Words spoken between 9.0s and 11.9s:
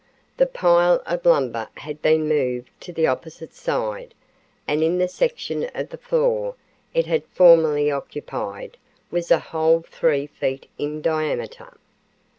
was a hole three feet in diameter.